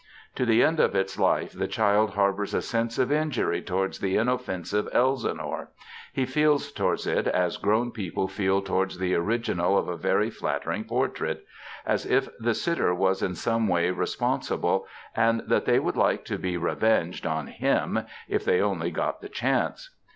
To 0.33 0.47
the 0.47 0.63
end 0.63 0.79
of 0.79 0.95
its 0.95 1.19
life 1.19 1.53
the 1.53 1.67
child 1.67 2.15
harbours 2.15 2.55
a 2.55 2.61
sense 2.63 2.97
of 2.97 3.11
injury 3.11 3.61
towards 3.61 3.99
the 3.99 4.17
inoffensive 4.17 4.89
Elsinore; 4.91 5.69
he 6.11 6.25
feels 6.25 6.71
towards 6.71 7.05
it 7.05 7.27
as 7.27 7.57
grown 7.57 7.91
people 7.91 8.27
feel 8.27 8.63
towards 8.63 8.97
the 8.97 9.13
original 9.13 9.77
of 9.77 9.87
a 9.87 9.95
very 9.95 10.31
flattering 10.31 10.85
portrait; 10.85 11.45
as 11.85 12.07
if 12.07 12.29
the 12.39 12.55
sitter 12.55 12.95
was 12.95 13.21
in 13.21 13.35
some 13.35 13.67
way 13.67 13.91
responsible, 13.91 14.87
and 15.15 15.41
that 15.45 15.65
they 15.65 15.77
would 15.77 15.95
like 15.97 16.25
to 16.25 16.39
be 16.39 16.57
revenged 16.57 17.27
on 17.27 17.45
him 17.45 17.99
if 18.27 18.43
they 18.43 18.59
only 18.59 18.89
got 18.89 19.21
the 19.21 19.29
chance. 19.29 19.91